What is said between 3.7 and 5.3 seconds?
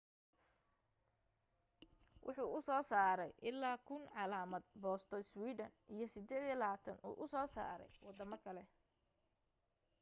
1,000 calaamad boosto